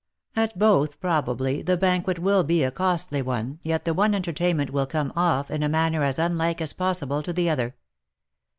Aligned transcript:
At 0.35 0.57
both, 0.57 0.99
probably, 0.99 1.61
the 1.61 1.77
banquet 1.77 2.17
will 2.17 2.43
be 2.43 2.63
a 2.63 2.71
costly 2.71 3.21
one, 3.21 3.59
yet 3.61 3.85
the 3.85 3.93
one 3.93 4.15
entertainment 4.15 4.71
will 4.71 4.87
come 4.87 5.13
off 5.15 5.51
in 5.51 5.61
a 5.61 5.69
manner 5.69 6.03
as 6.03 6.17
unlike 6.17 6.59
as 6.59 6.73
possible 6.73 7.21
to 7.21 7.31
the 7.31 7.51
other. 7.51 7.75